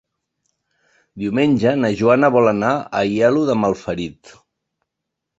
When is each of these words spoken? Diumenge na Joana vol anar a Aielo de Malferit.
Diumenge 1.23 1.73
na 1.81 1.91
Joana 1.99 2.29
vol 2.35 2.51
anar 2.51 2.71
a 2.77 2.87
Aielo 3.01 3.43
de 3.51 3.57
Malferit. 3.65 4.33